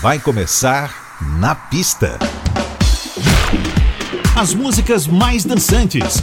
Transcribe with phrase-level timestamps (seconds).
[0.00, 2.18] vai começar na pista.
[4.34, 6.22] As músicas mais dançantes.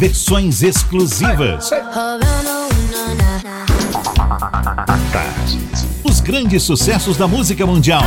[0.00, 1.70] Versões exclusivas.
[6.02, 8.02] Os grandes sucessos da música mundial.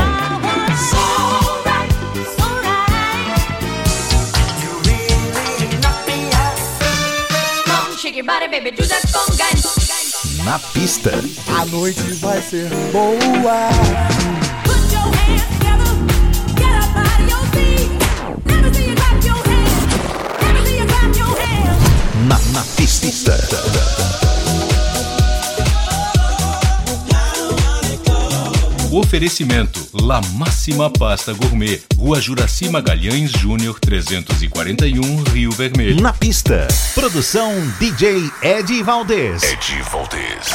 [7.98, 9.61] Shake your body, baby, do that
[10.44, 11.12] na pista.
[11.60, 13.70] A noite vai ser boa.
[14.64, 15.92] Put your hands together,
[16.56, 17.42] get up out of your.
[18.46, 18.72] Never
[19.26, 19.82] your hands,
[20.42, 20.64] never
[21.18, 22.28] your hands.
[22.28, 24.31] Na, na pista.
[28.92, 36.02] Oferecimento: La Máxima Pasta Gourmet, Rua Juraci Magalhães Júnior 341, Rio Vermelho.
[36.02, 39.44] Na pista, produção DJ Ed Valdez.
[39.44, 40.50] Ed Valdez.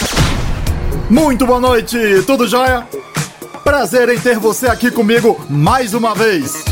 [1.09, 1.97] Muito boa noite,
[2.27, 2.87] tudo jóia?
[3.65, 6.63] Prazer em ter você aqui comigo mais uma vez.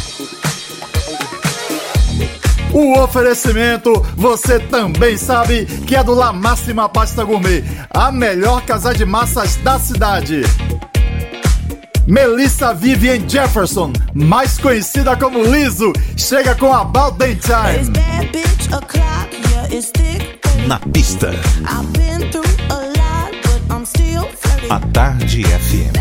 [2.74, 8.92] O oferecimento, você também sabe que é do La Máxima Pasta Gourmet, a melhor casa
[8.92, 10.42] de massas da cidade.
[12.06, 17.90] Melissa Vivian Jefferson, mais conhecida como Lizzo, chega com About That Time.
[20.66, 21.30] Na pista.
[24.70, 25.92] A Tarde FM.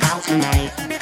[0.00, 1.01] out tonight.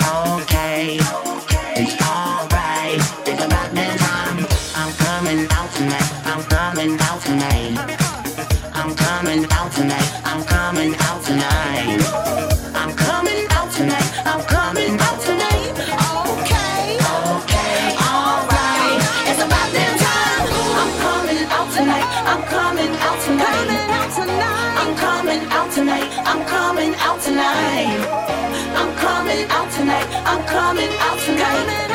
[30.70, 31.89] coming out tonight.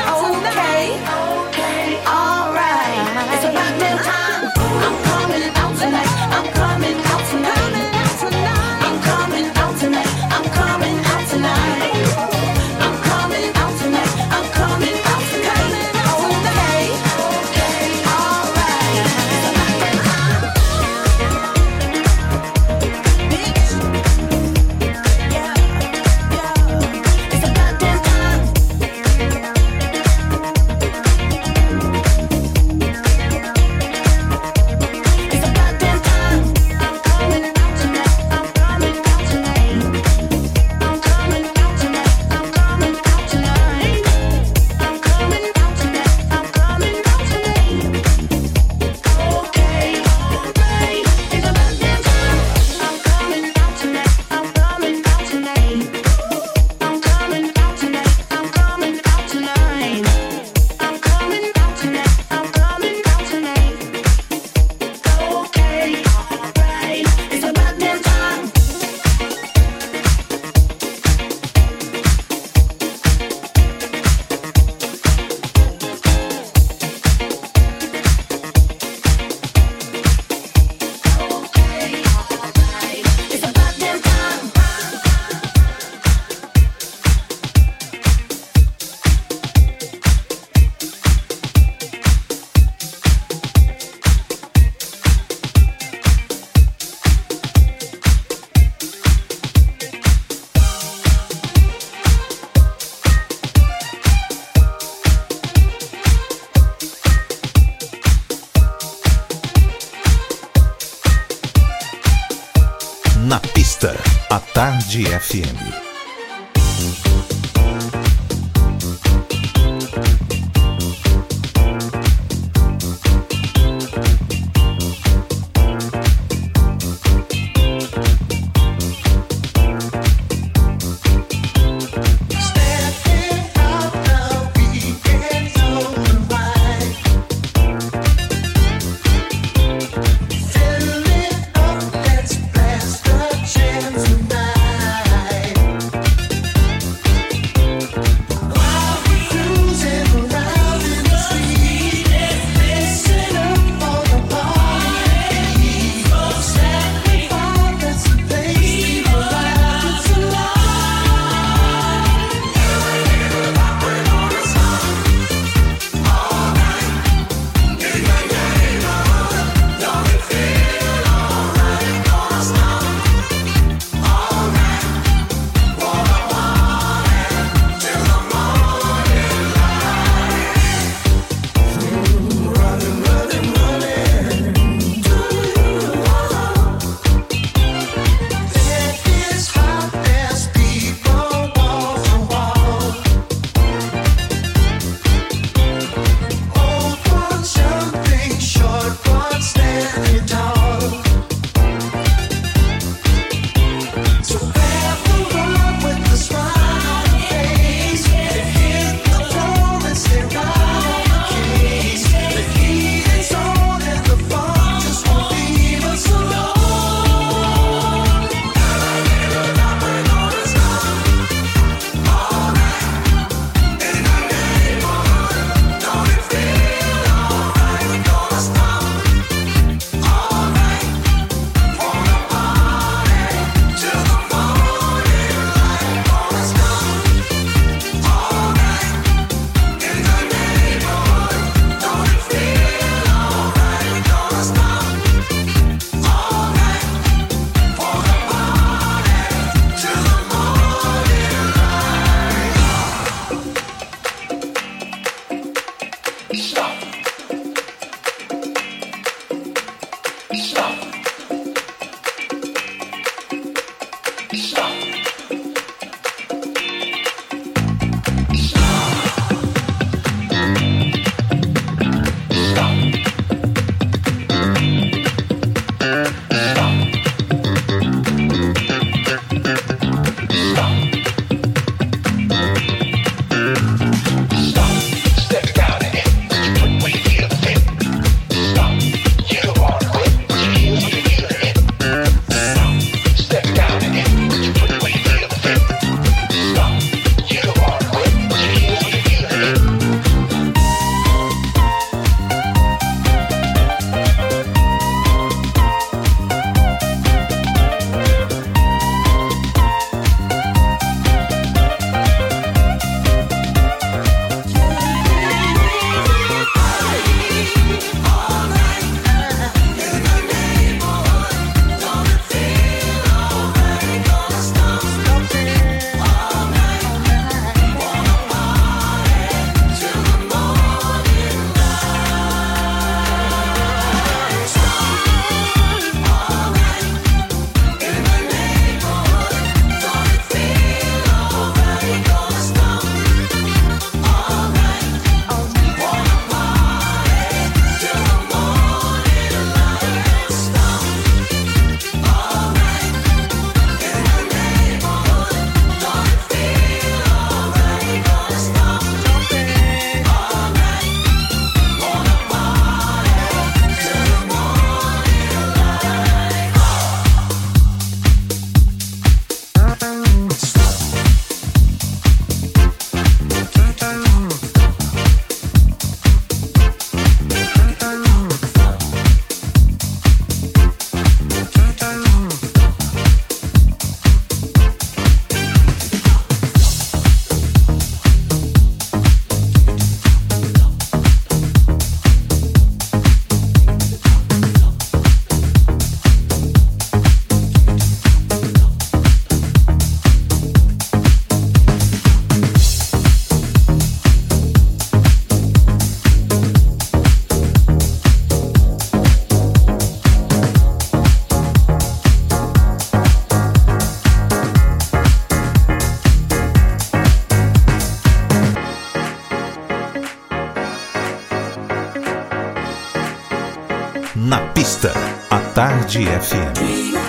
[425.30, 427.05] A Tarde FM.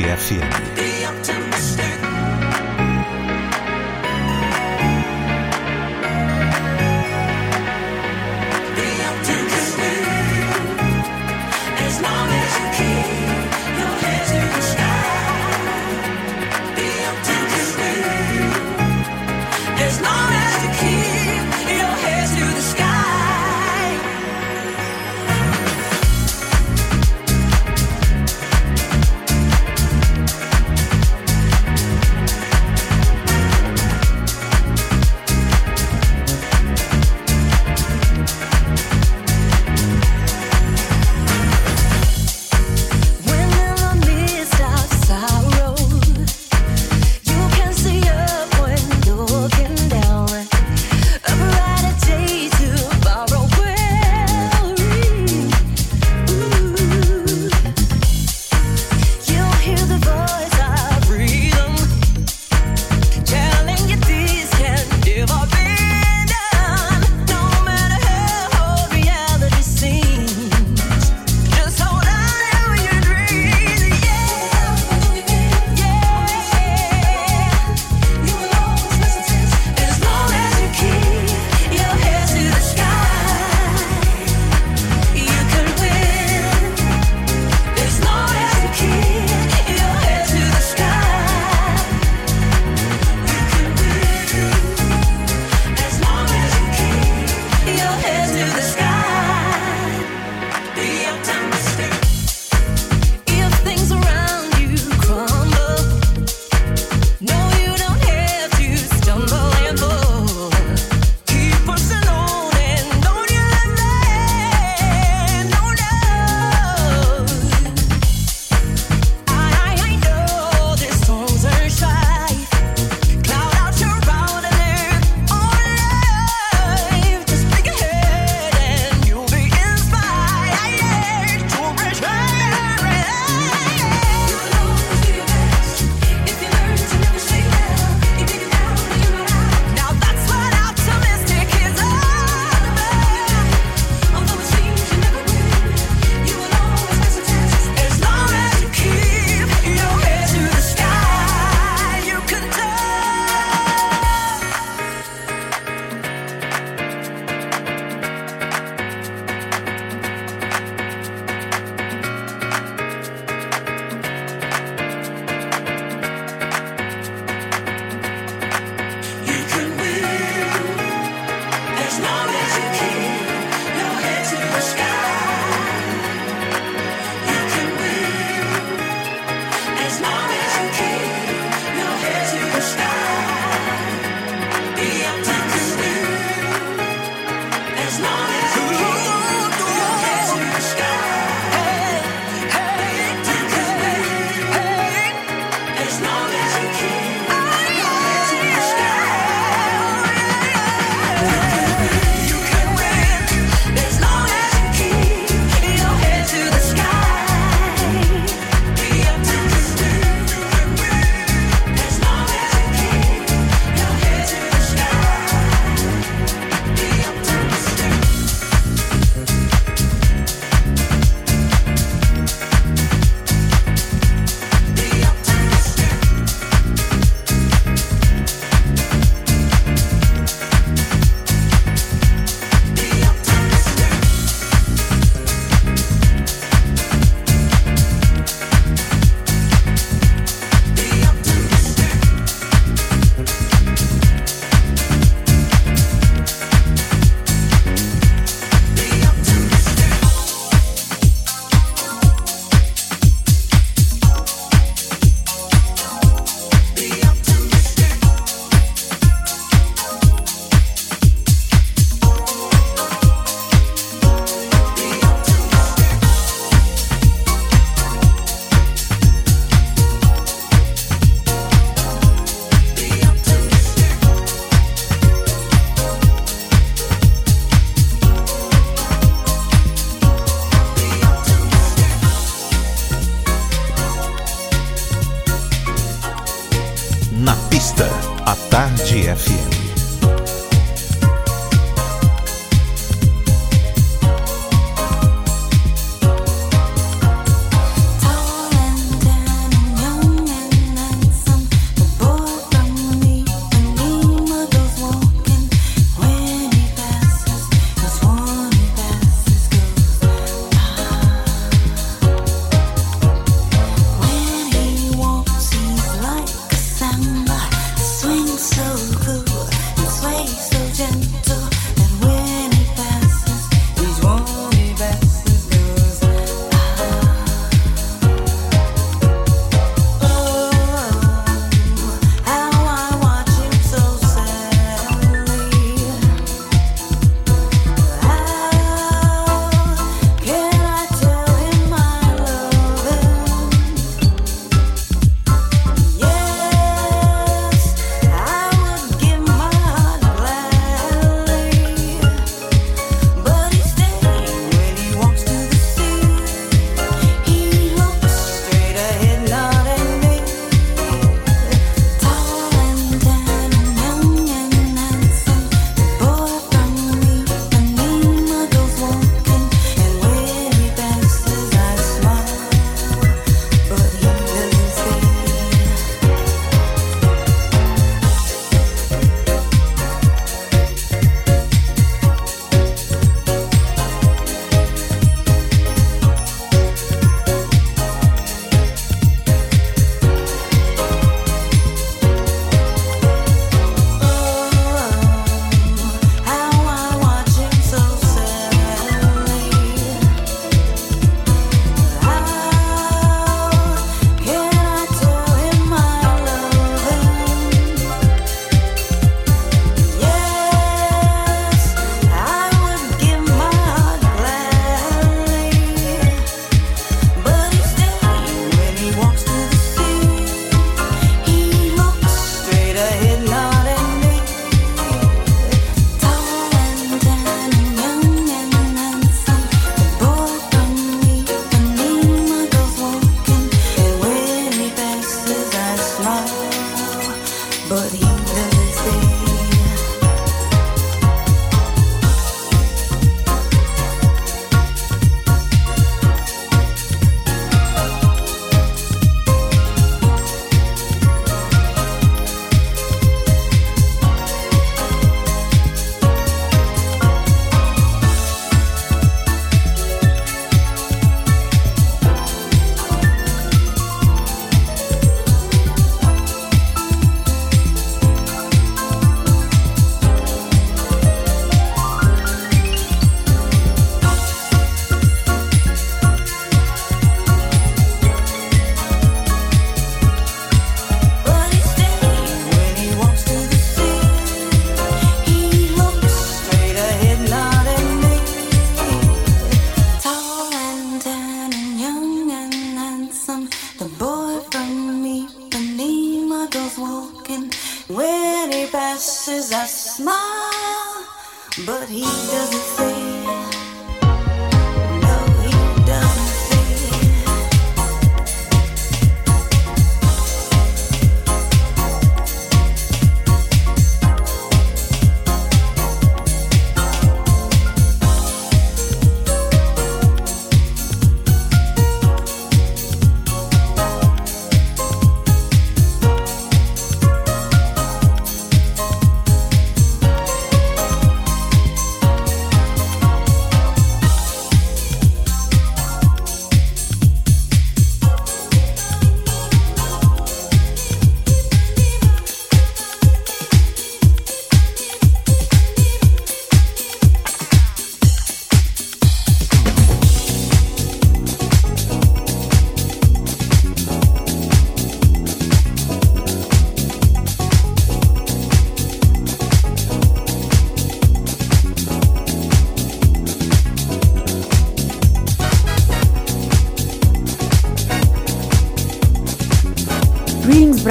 [0.00, 0.71] FM.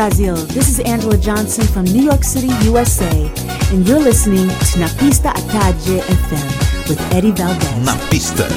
[0.09, 0.35] Brazil.
[0.47, 3.31] This is Angela Johnson from New York City, USA,
[3.71, 7.85] and you're listening to Na Pista à Tarde FM with Eddie Valdez.
[7.85, 8.47] Na Pista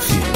[0.00, 0.33] FM.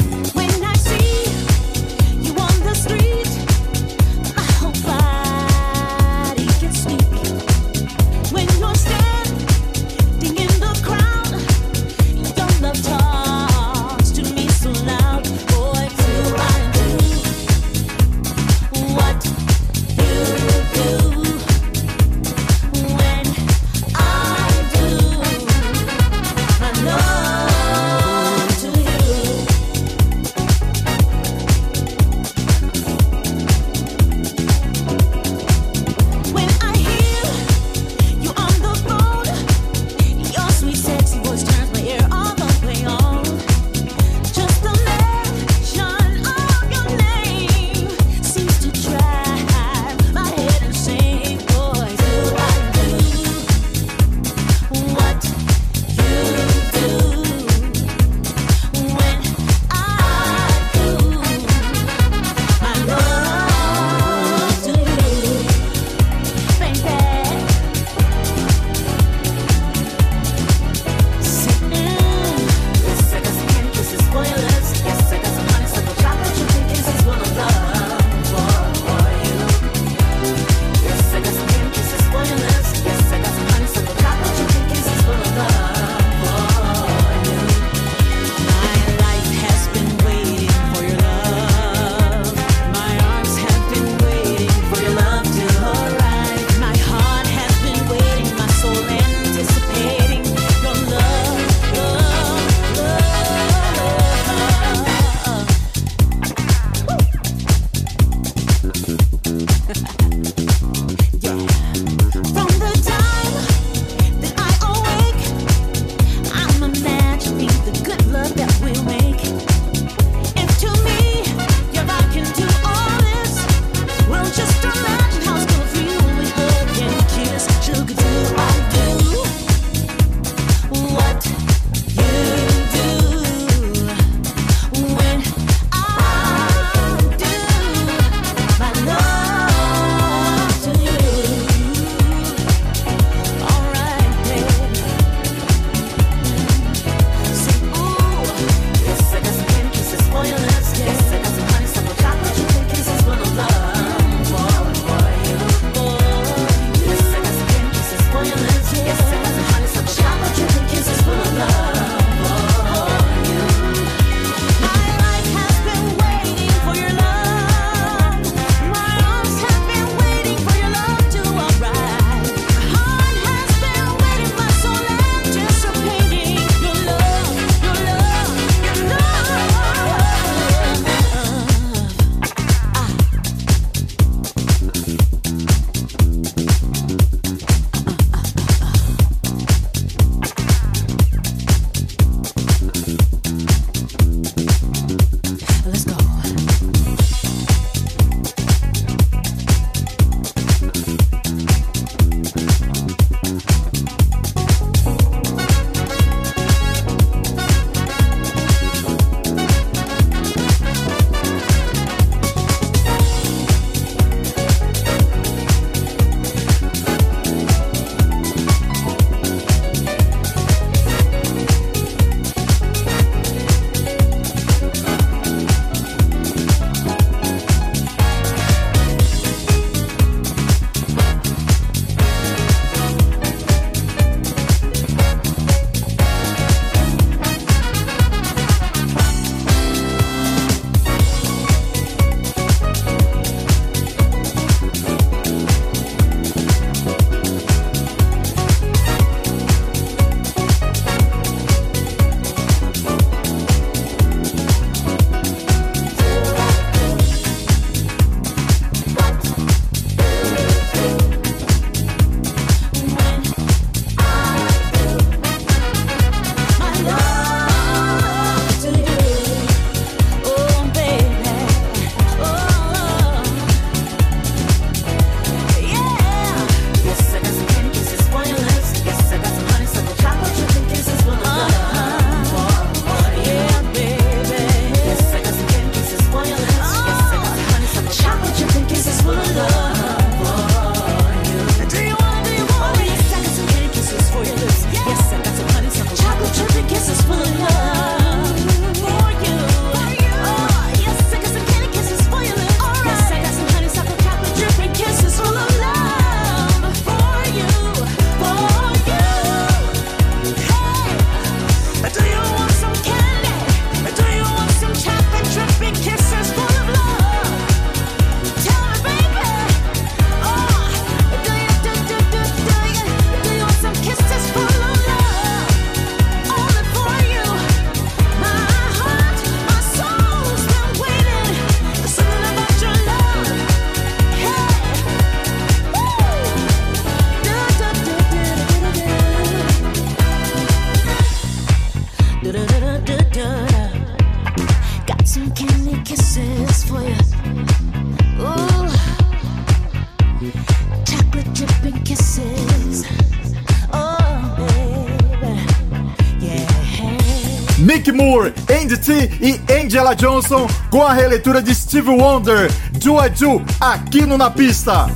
[358.89, 364.17] T e Angela Johnson com a releitura de Steve Wonder, Do I Do, aqui no
[364.17, 364.87] Na Pista.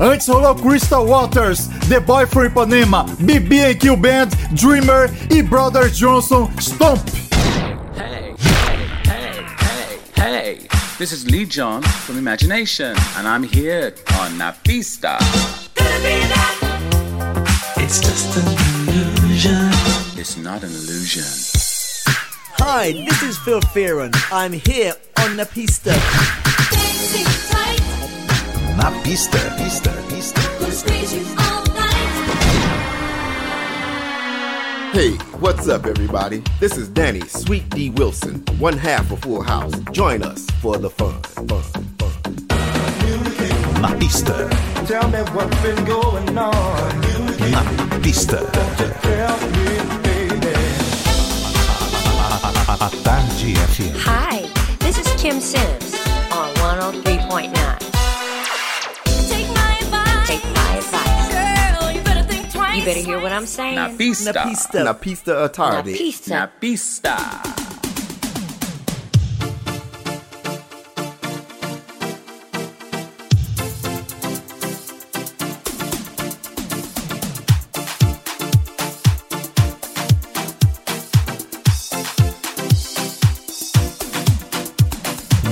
[0.00, 7.00] Antes rolou Crystal Waters, The Boy from Ipanema, BB&Q Band, Dreamer e Brother Johnson, Stomp.
[7.96, 9.44] Hey, hey, hey,
[10.16, 10.68] hey, hey.
[10.98, 15.18] This is Lee John from Imagination, and I'm here on Na Pista.
[17.76, 19.70] It's just an illusion.
[20.18, 21.22] It's not an illusion.
[22.64, 24.12] Hi, this is Phil Fearon.
[24.30, 25.90] I'm here on the pista.
[28.76, 30.40] Na pista, pista, pista.
[34.92, 36.42] Hey, what's up, everybody?
[36.60, 39.74] This is Danny Sweet D Wilson, one half of Full House.
[39.90, 41.62] Join us for the fun, fun,
[41.98, 43.82] fun.
[43.82, 44.48] Na pista,
[44.86, 47.00] Tell me what's been going on.
[47.50, 48.38] na pista.
[63.32, 63.74] What I'm saying.
[63.76, 64.32] Na Pista.
[64.32, 64.84] Na pista.
[64.84, 65.92] Na pista Na tarde.
[65.96, 66.34] pista.
[66.34, 67.16] Na Pista.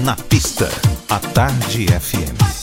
[0.05, 0.69] Na pista,
[1.09, 2.60] a Tarde FM.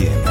[0.00, 0.29] 100.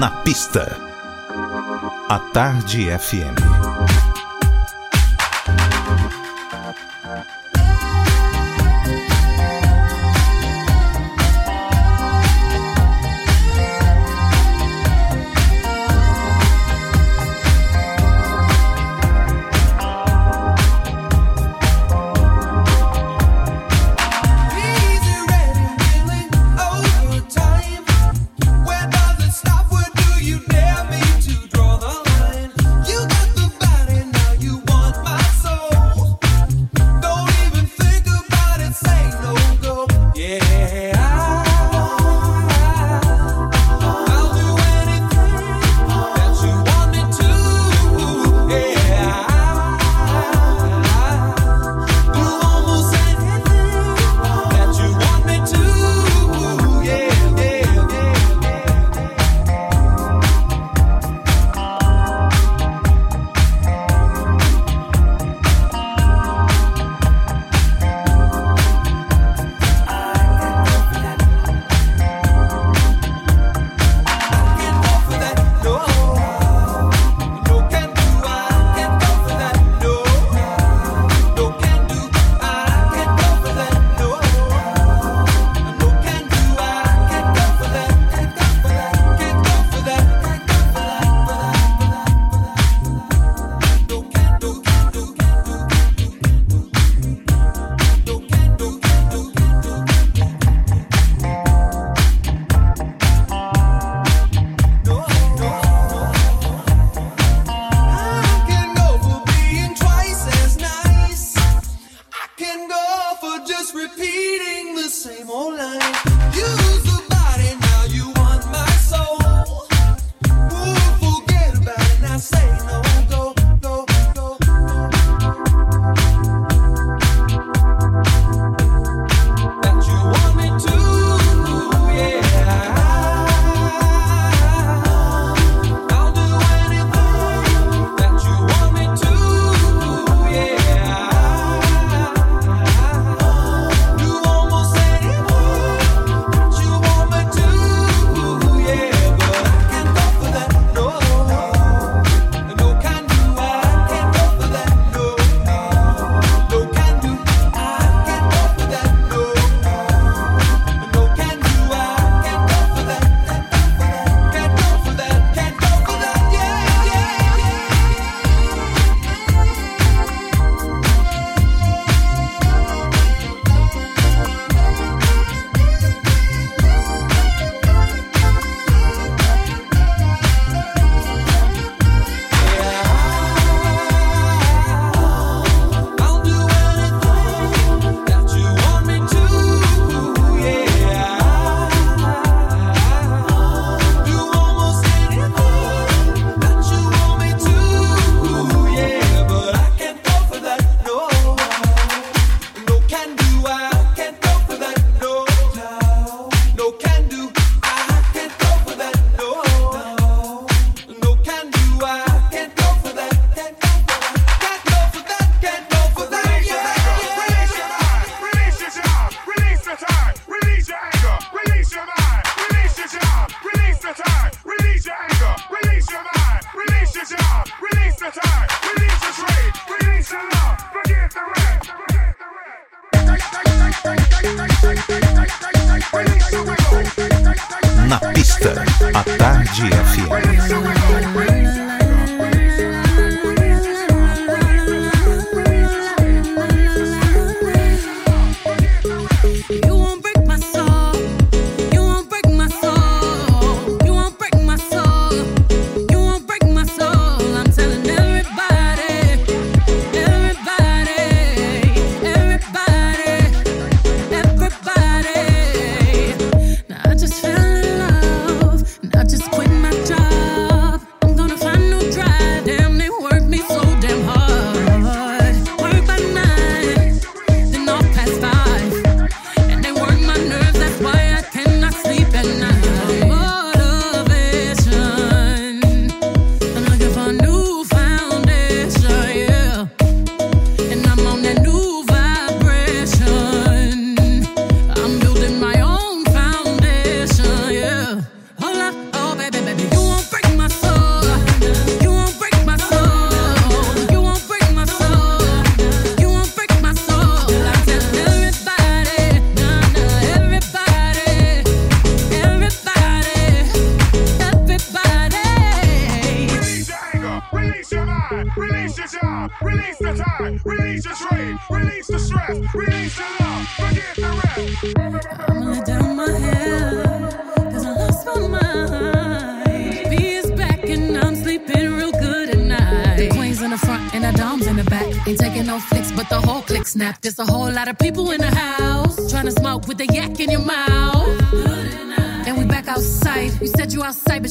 [0.00, 0.64] Na pista.
[2.08, 3.49] A Tarde FM.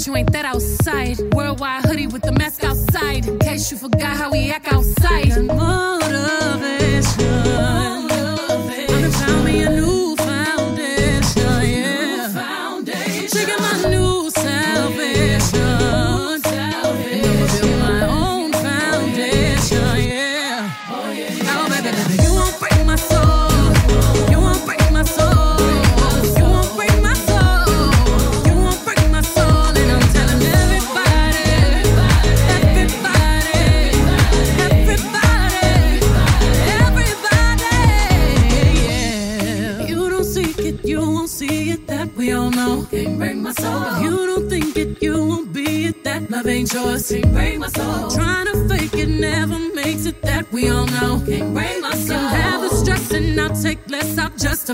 [0.08, 0.46] Outside, but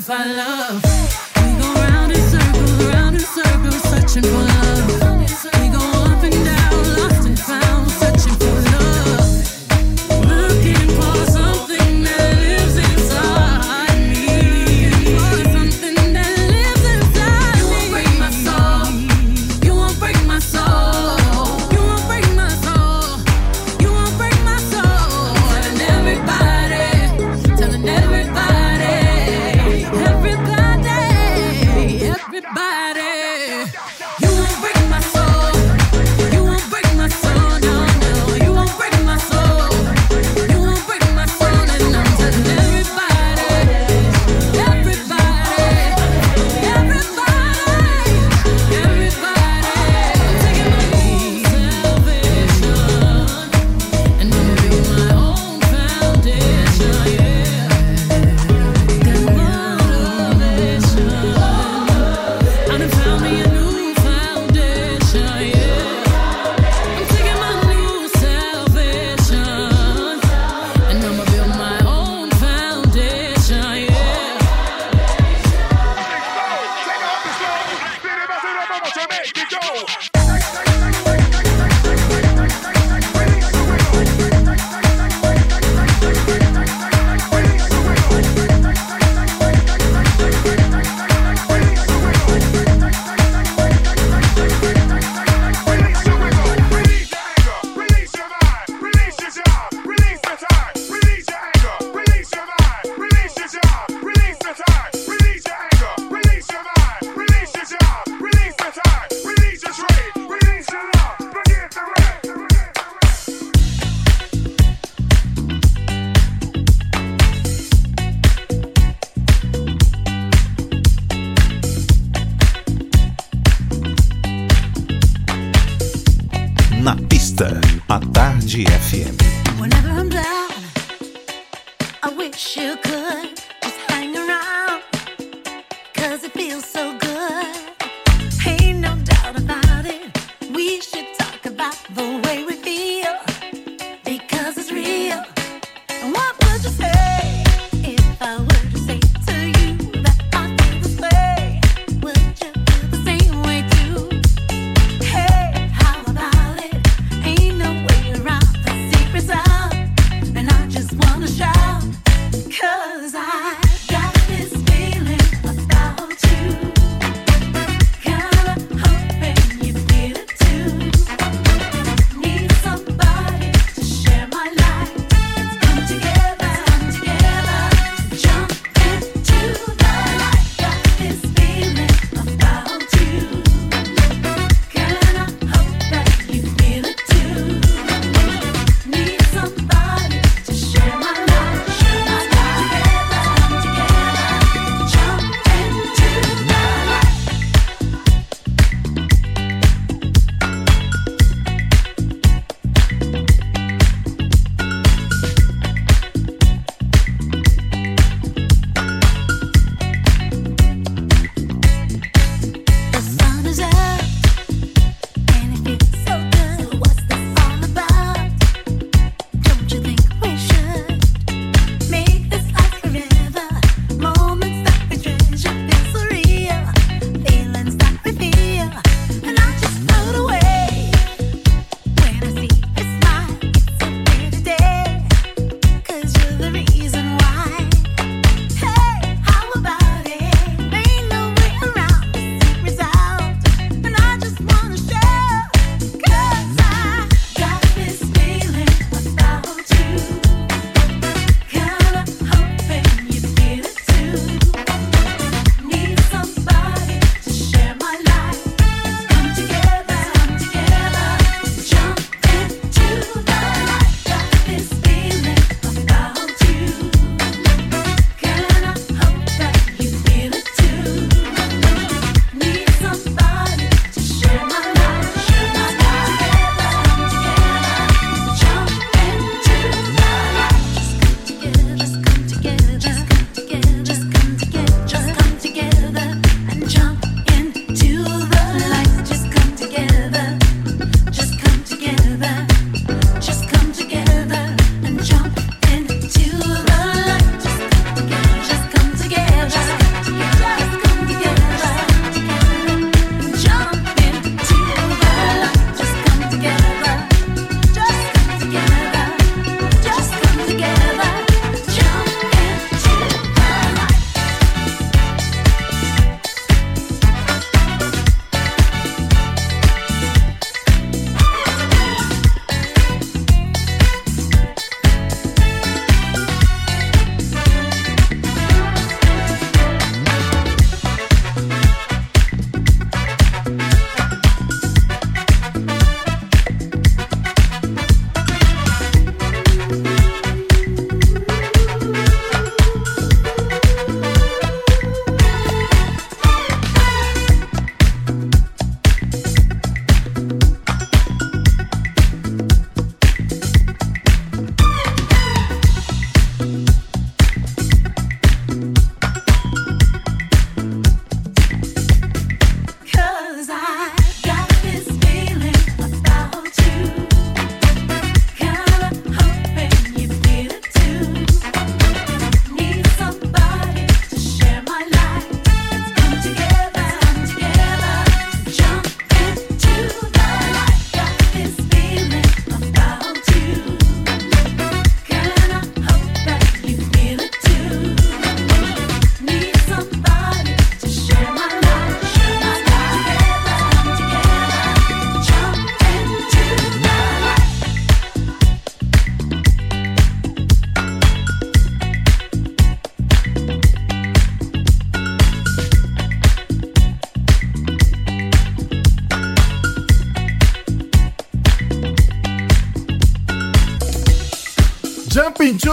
[0.08, 0.55] I love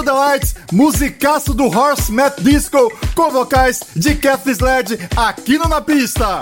[0.02, 5.80] The Lights, musicaço do Horse Mat Disco, com vocais de Kath Sled, aqui no Na
[5.80, 6.40] Pista.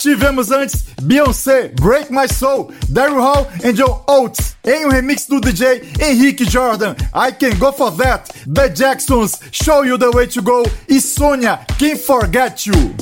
[0.00, 5.40] Tivemos antes Beyoncé, Break My Soul, Daryl Hall e John Oates, em um remix do
[5.40, 10.42] DJ Henrique Jordan, I Can Go For That, The Jacksons, Show You The Way To
[10.42, 12.97] Go e Sônia, Can't Forget You.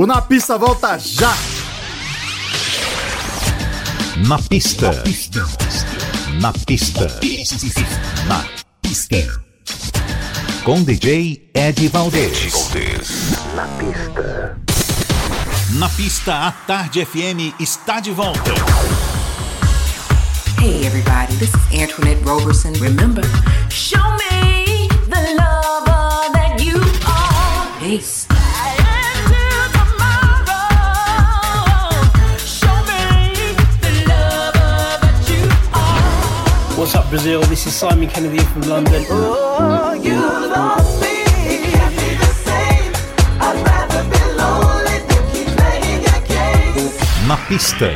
[0.00, 1.36] O Na Pista volta já!
[4.28, 4.92] Na pista.
[6.40, 7.00] Na pista.
[8.28, 8.44] Na
[8.80, 9.42] pista.
[10.62, 12.52] Com DJ Ed Valdez.
[13.56, 14.56] Na pista.
[15.74, 18.52] Na pista, a Tarde FM está de volta.
[20.60, 22.72] Hey everybody, this is Antoinette Roberson.
[22.74, 23.24] Remember,
[23.68, 27.80] show me the lover that you are.
[27.80, 28.27] Peace.
[36.78, 37.42] What's up, Brazil?
[37.42, 39.04] This is Simon Kennedy from London.
[39.10, 41.24] Oh, you lost me.
[41.74, 42.94] Can't be the same.
[43.42, 47.26] I'd rather be lonely than keep playing your game.
[47.26, 47.90] Na pista.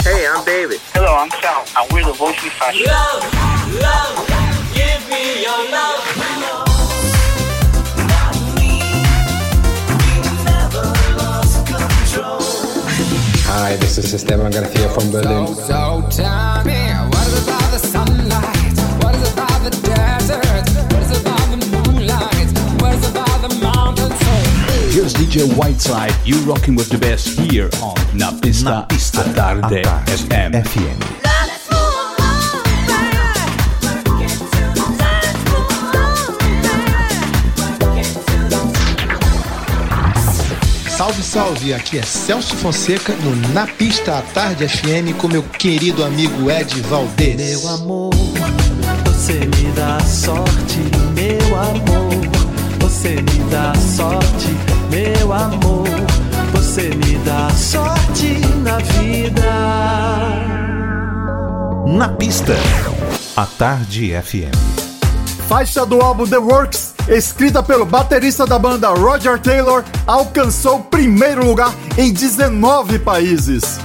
[0.00, 0.80] Hey, I'm David.
[0.94, 2.86] Hello, I'm Sal, and we're the Voice of Fashion.
[2.86, 3.20] Love,
[3.84, 4.24] love,
[4.72, 6.00] give me your love.
[13.44, 15.54] Hi, this is Esteban Garcia from Berlin.
[15.54, 16.80] So tell me,
[17.12, 18.01] what is about the sunlight?
[24.92, 30.52] Here's DJ Whiteside, you rocking with the best here on Na Pista, a Tarde FM.
[41.02, 41.74] Salve, salve!
[41.74, 46.80] Aqui é Celso Fonseca no Na Pista à Tarde FM com meu querido amigo Ed
[46.82, 47.36] Valdez.
[47.36, 48.10] Meu amor,
[49.22, 50.80] você me dá sorte,
[51.14, 52.80] meu amor.
[52.80, 54.48] Você me dá sorte,
[54.90, 55.86] meu amor.
[56.50, 59.42] Você me dá sorte na vida.
[61.86, 62.56] Na pista,
[63.36, 64.56] a Tarde FM.
[65.46, 71.46] Faixa do álbum The Works, escrita pelo baterista da banda Roger Taylor, alcançou o primeiro
[71.46, 73.78] lugar em 19 países.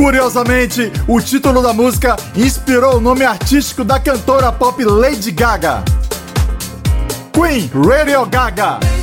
[0.00, 5.84] Curiosamente, o título da música inspirou o nome artístico da cantora pop Lady Gaga.
[7.34, 8.99] Queen Radio Gaga.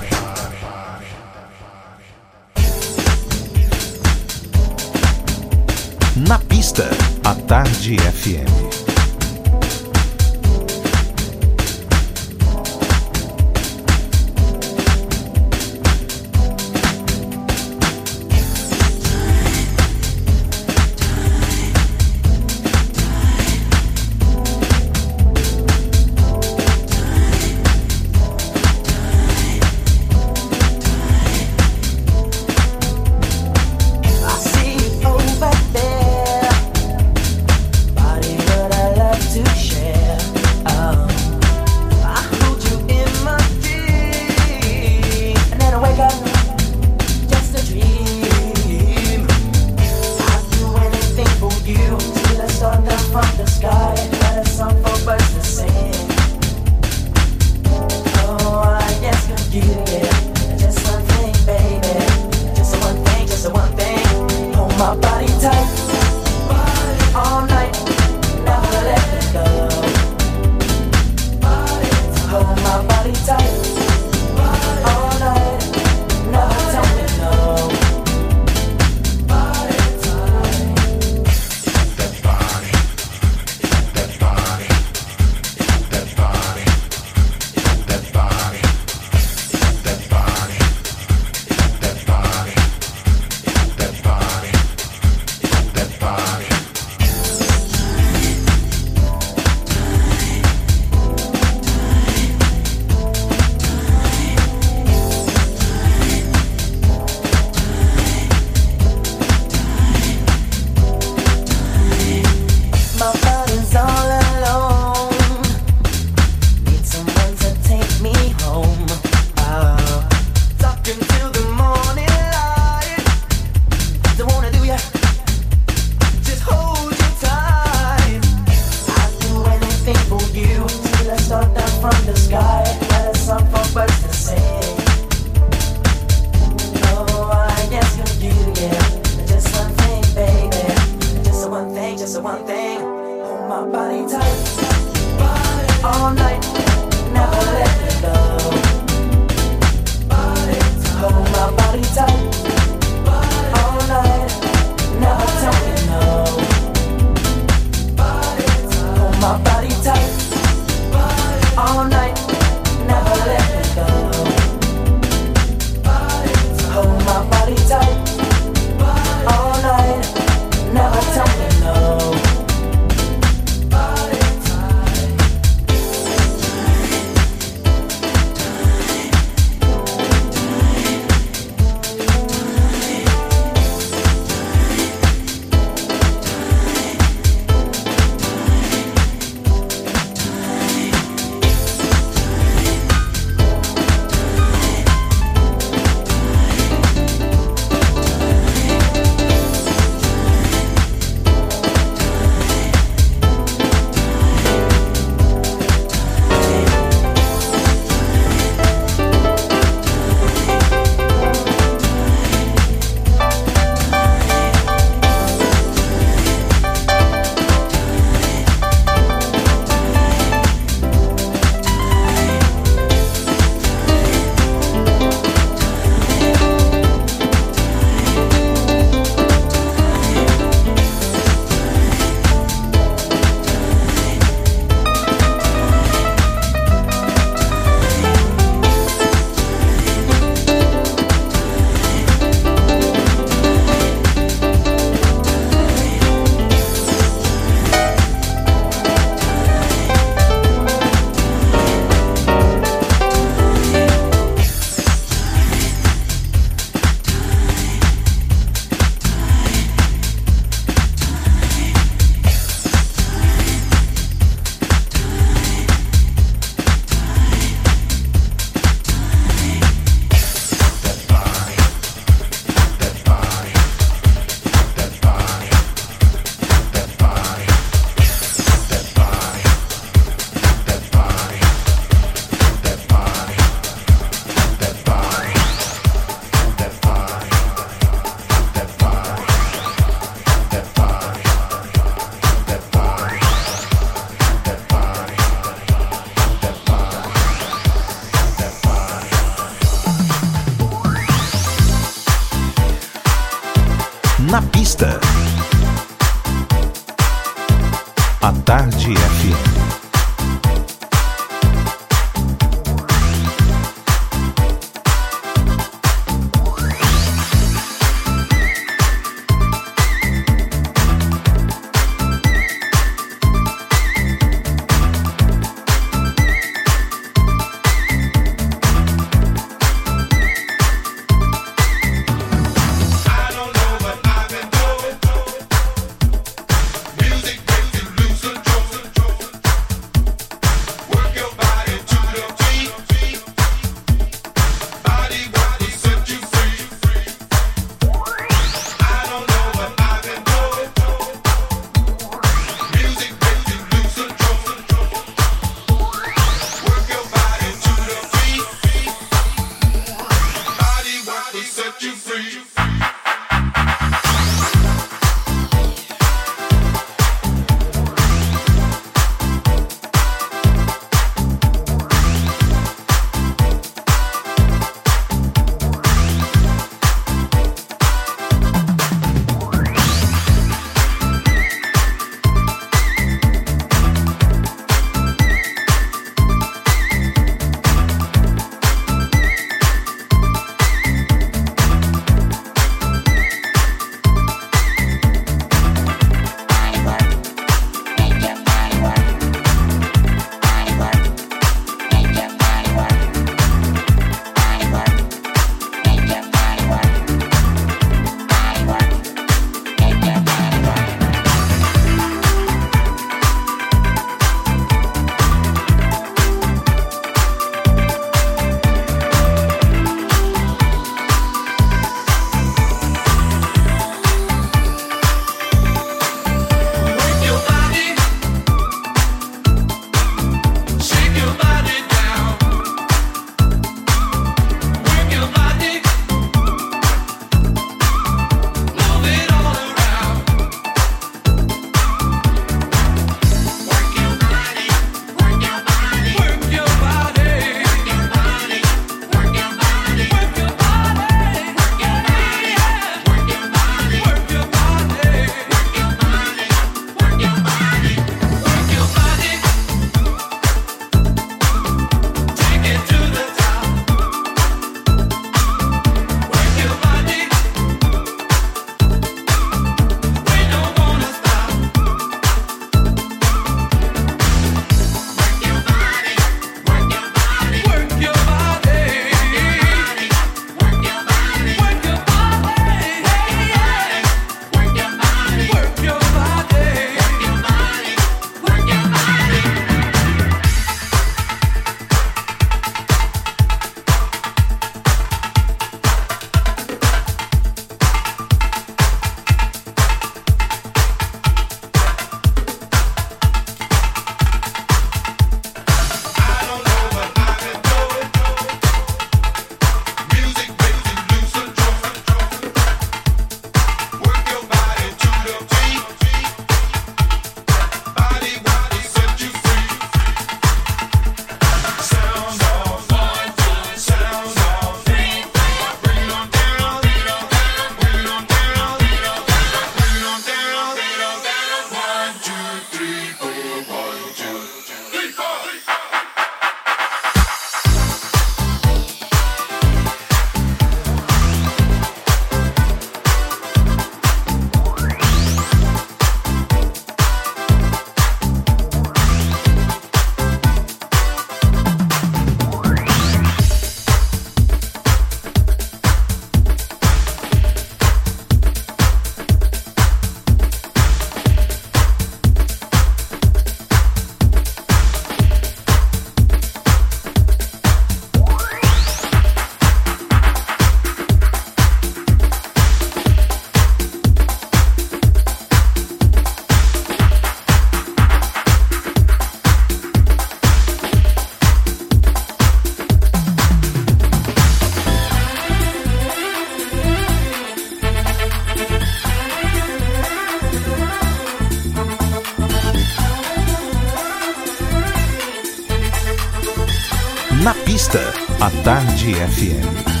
[597.43, 597.99] Na pista,
[598.39, 600.00] a Tarde FM.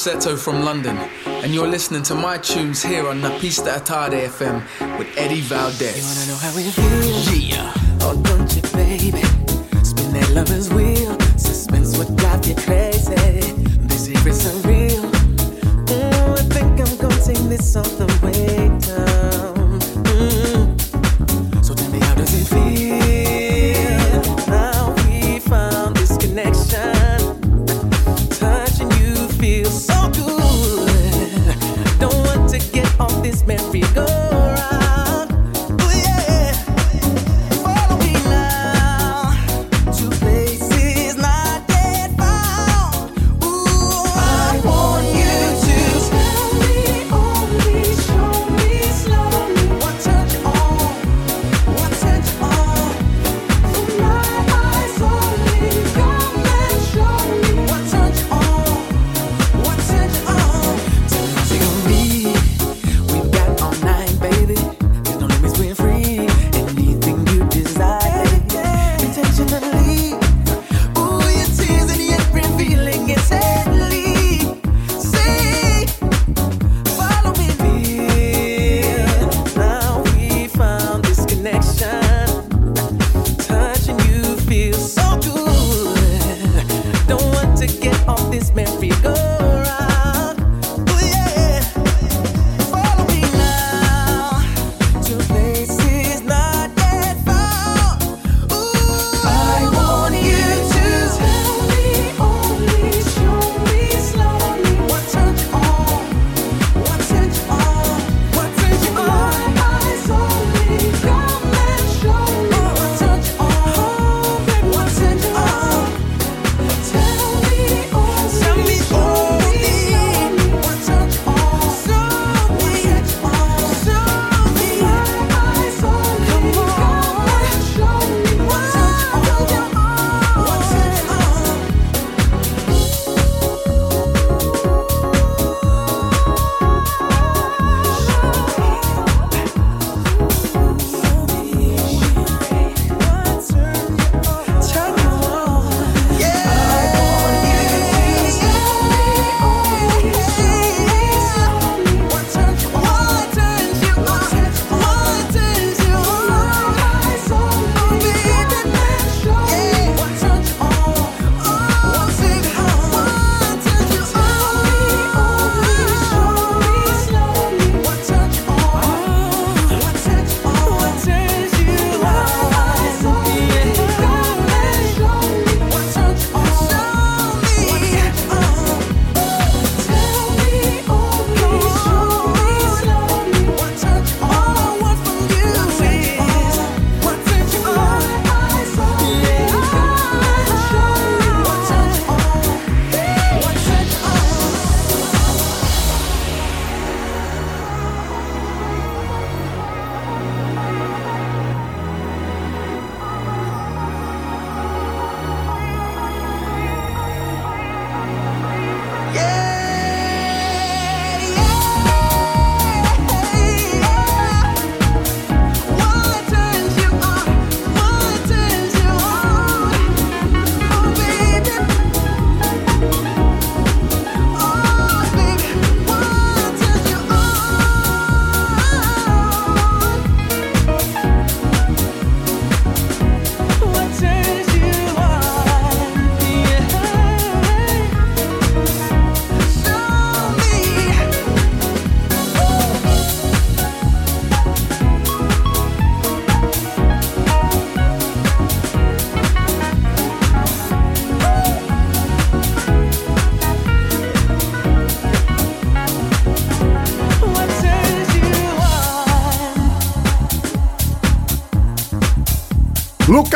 [0.00, 0.96] Seto from London,
[1.26, 4.62] and you're listening to my tunes here on Napista Atade FM
[4.98, 6.00] with Eddie Valdez.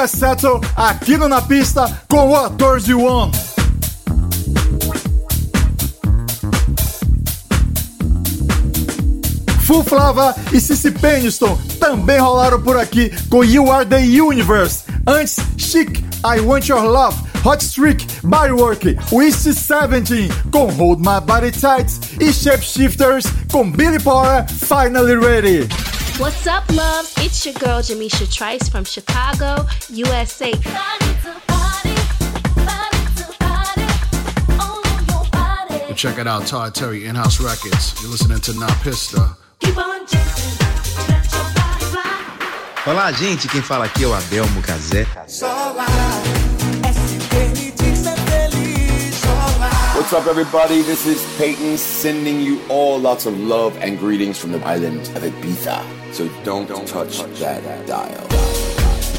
[0.05, 3.33] Lucas aqui no Na Pista com o 14 One.
[9.85, 14.85] Flava e Cici Peniston também rolaram por aqui com You Are The Universe.
[15.07, 21.51] Antes, Chic, I Want Your Love, Hot Streak, Bodywork, Wish 17 com Hold My Body
[21.51, 25.84] Tight e Shapeshifters com Billy Porter, Finally Ready.
[26.19, 27.13] What's up, loves?
[27.19, 30.53] It's your girl Jamisha Trice from Chicago, USA.
[35.89, 38.01] And check it out, Todd Terry, In House Records.
[38.01, 39.37] You're listening to Na Pista.
[42.87, 43.49] Olá, gente.
[43.49, 45.09] Quem fala aqui é o Adelmo Cazé.
[50.15, 50.81] Up, everybody?
[50.83, 55.25] This is Peyton sending you all lots of love and greetings from the island of
[55.25, 55.83] Ibiza.
[56.13, 58.27] So don't, don't touch that dial.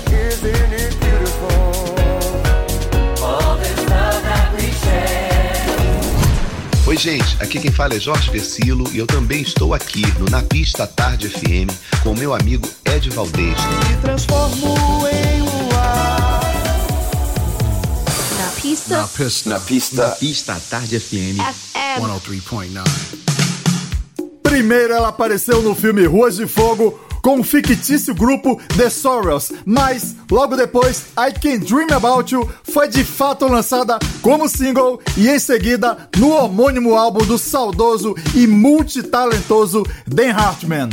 [0.07, 1.49] Isn't it beautiful?
[3.25, 5.25] All this love that we share.
[6.87, 7.35] Oi, gente.
[7.41, 11.27] Aqui quem fala é Jorge Versilo e eu também estou aqui no Na Pista Tarde
[11.27, 11.69] FM
[12.03, 13.57] com meu amigo Ed Valdez.
[13.89, 15.24] Me transformo em
[18.65, 18.97] pista.
[18.97, 19.49] Na pista.
[19.49, 20.07] Na pista.
[20.07, 21.37] Na Pista Tarde FM.
[21.37, 22.01] FM.
[22.01, 22.83] 103.9.
[24.41, 30.15] Primeiro ela apareceu no filme Ruas de Fogo com o fictício grupo The Sorrows, mas
[30.29, 35.39] logo depois I Can Dream About You foi de fato lançada como single e em
[35.39, 40.89] seguida no homônimo álbum do saudoso e multitalentoso Dan Hartman.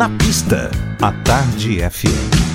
[0.00, 0.70] Na pista,
[1.02, 2.49] a Tarde FM.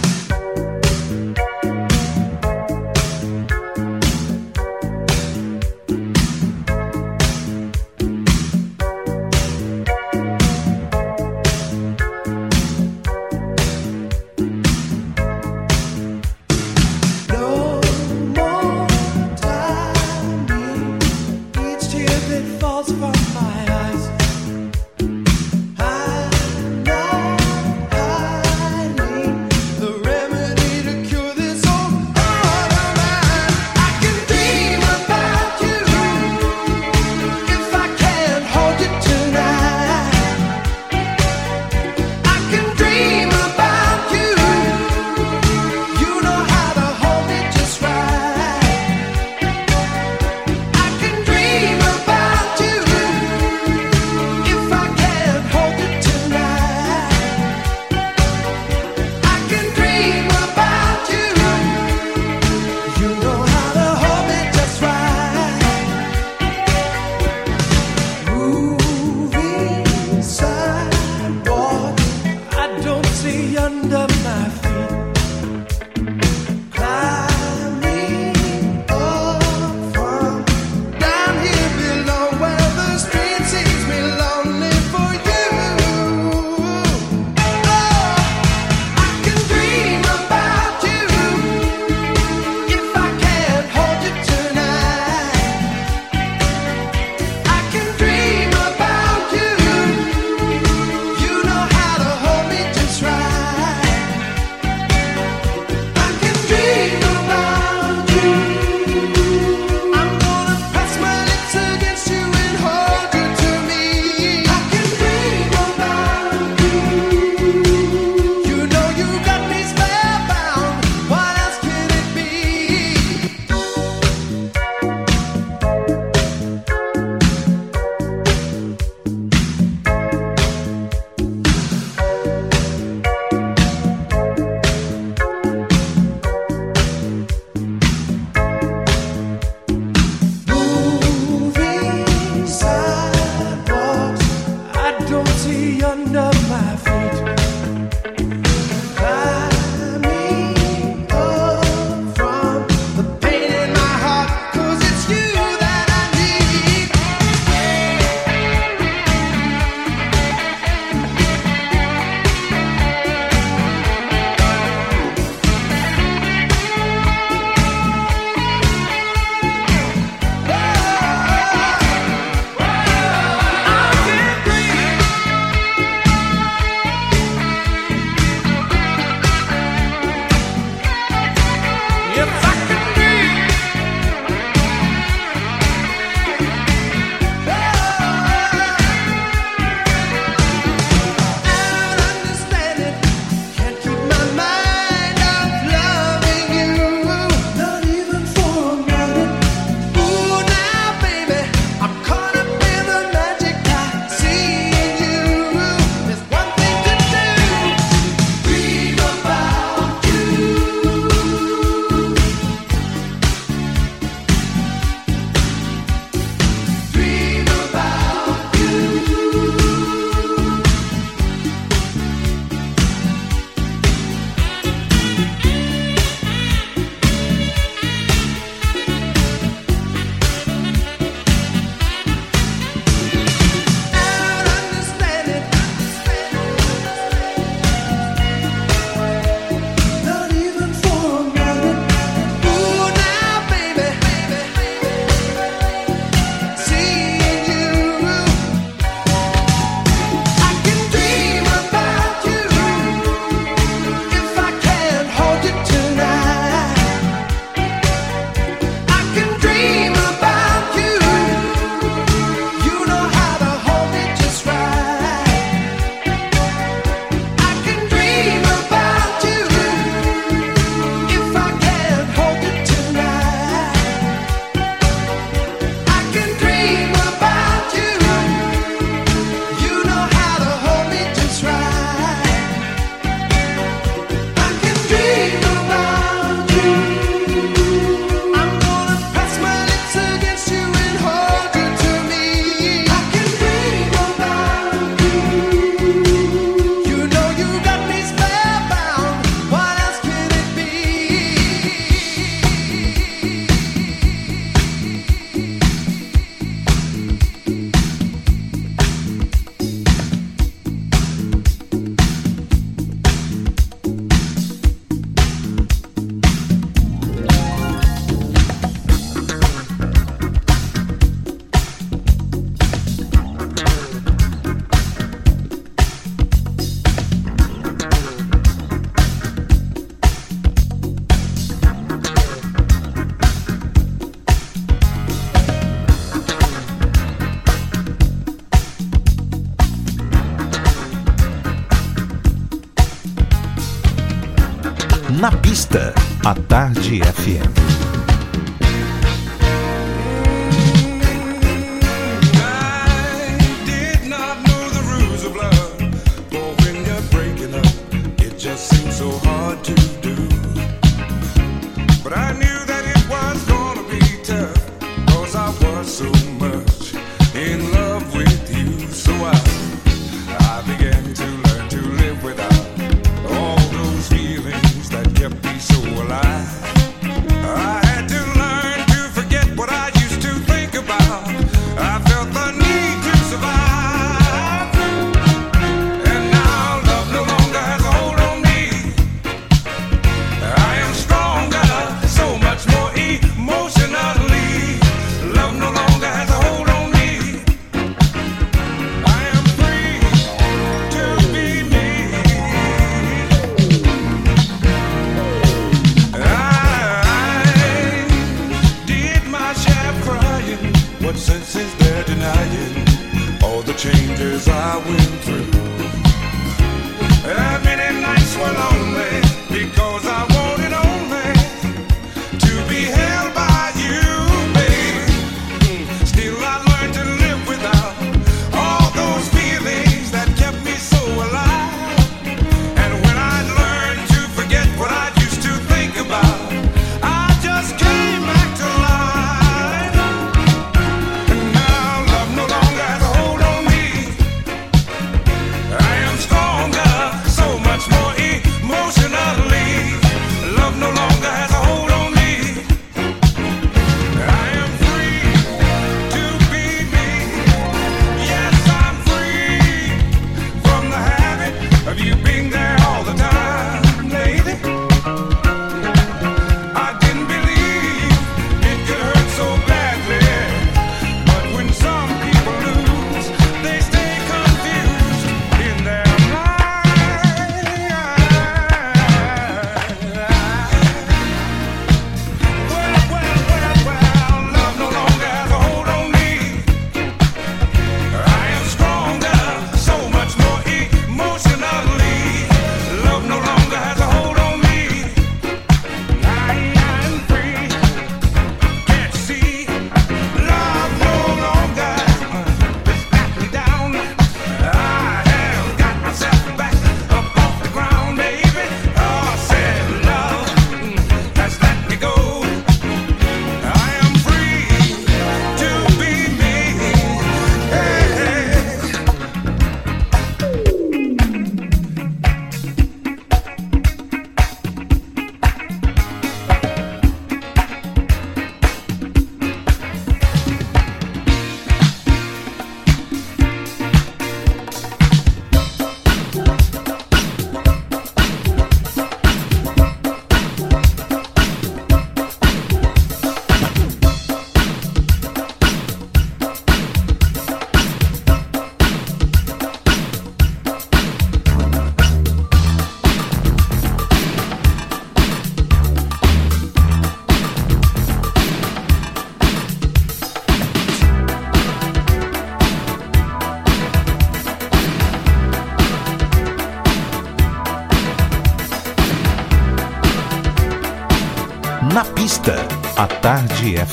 [346.48, 347.65] Tarde FM.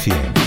[0.05, 0.42] 100.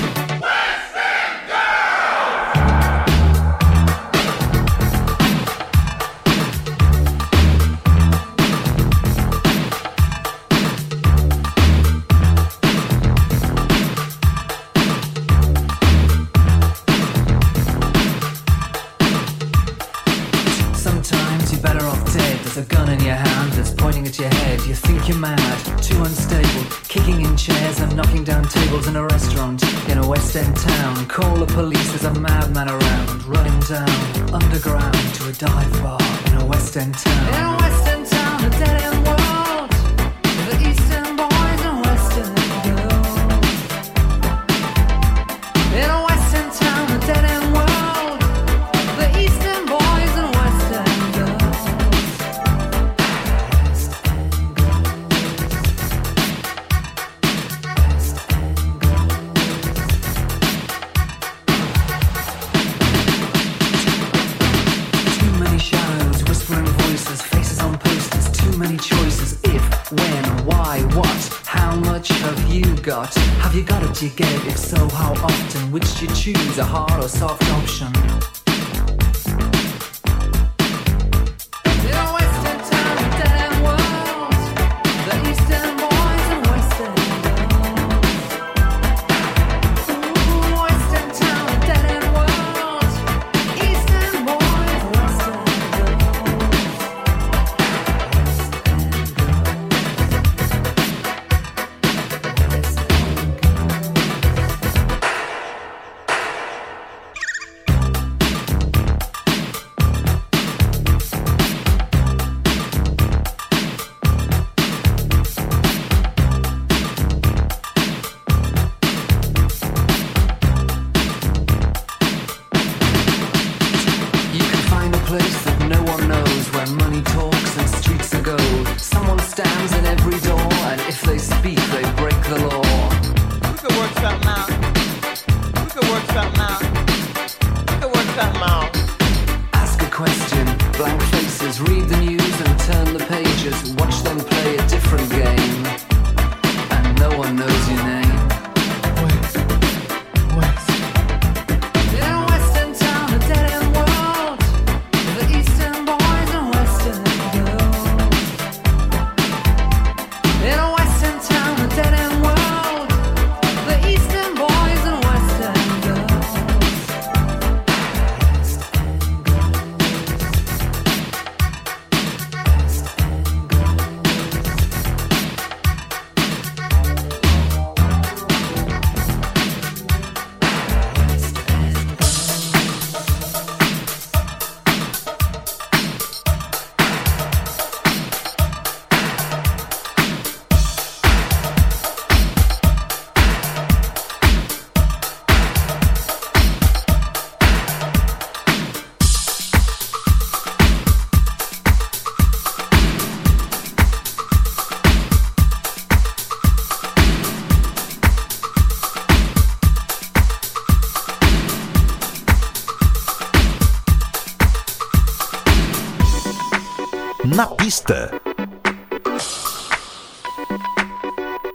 [217.65, 218.11] Pista.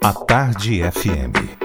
[0.02, 1.59] A Tarde FM.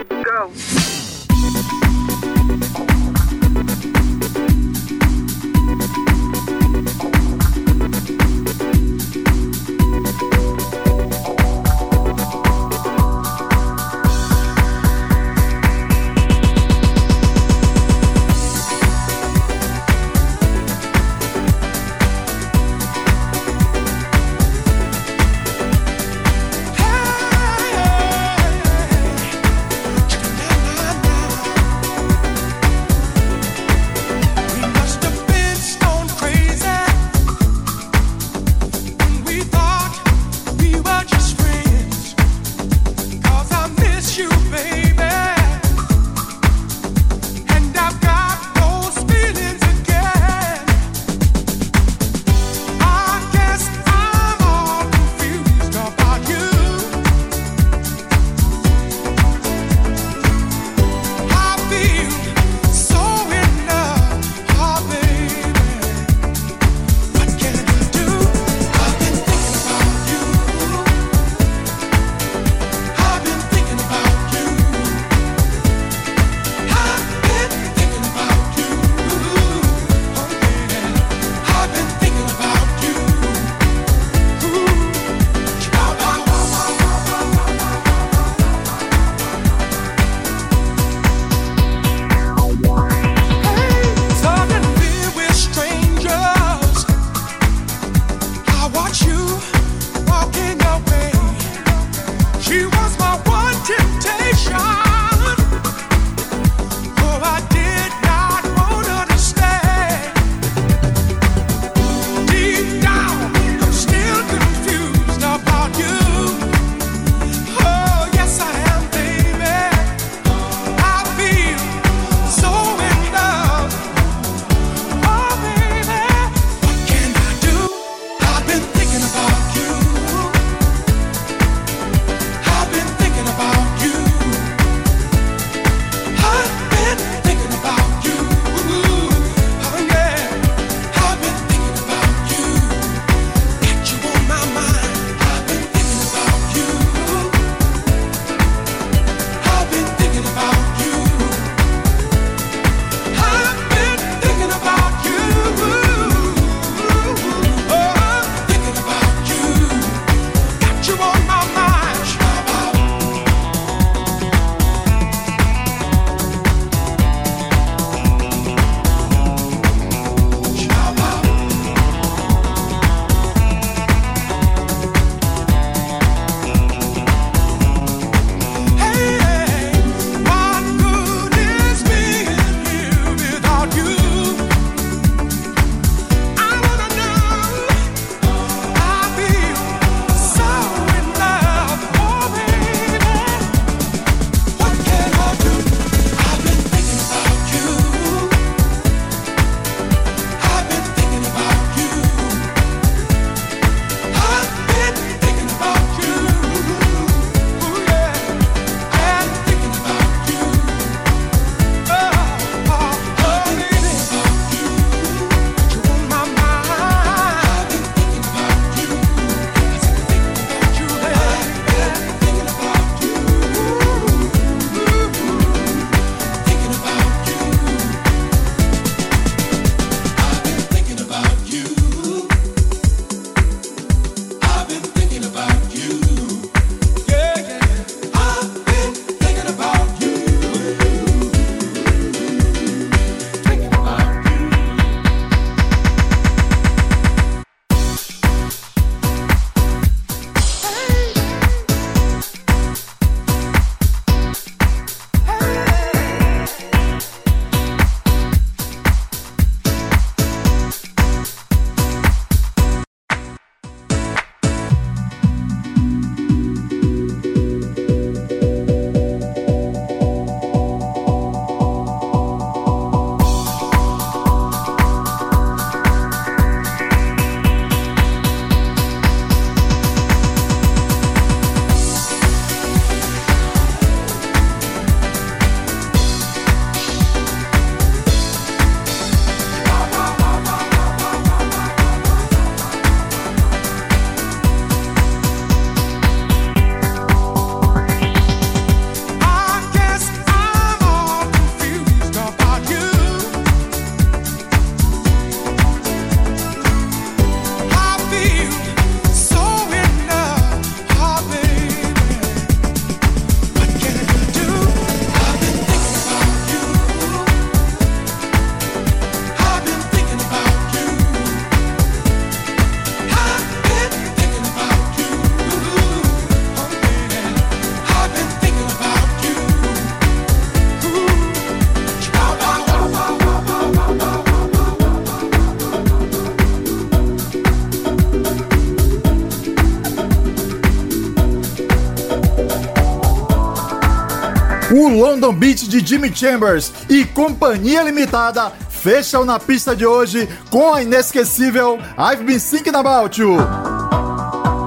[344.96, 350.84] London Beach de Jimmy Chambers e Companhia Limitada fecham na pista de hoje com a
[350.84, 353.38] inesquecível I've Been Thinking About You.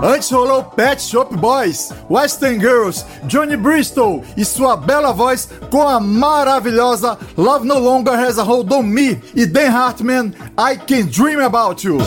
[0.03, 5.99] Antes rolou Pet Shop Boys, Western Girls, Johnny Bristol e sua bela voz com a
[5.99, 11.41] maravilhosa Love No Longer Has a Hold on Me e Dan Hartman, I Can Dream
[11.41, 11.99] About You.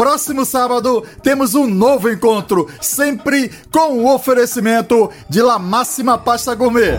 [0.00, 6.98] Próximo sábado temos um novo encontro, sempre com o oferecimento de La Máxima Pasta Gourmet.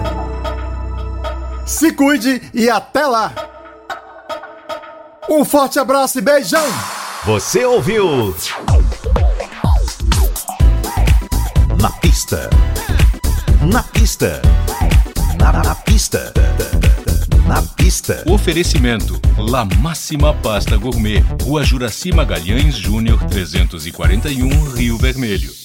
[1.65, 3.33] Se cuide e até lá!
[5.27, 6.63] Um forte abraço e beijão!
[7.25, 8.35] Você ouviu?
[11.81, 12.51] Na pista.
[13.73, 14.43] Na pista.
[15.39, 16.50] Na, na pista.
[18.25, 25.60] Oferecimento: La Máxima Pasta Gourmet, Rua Juraci Magalhães Júnior 341, Rio Vermelho.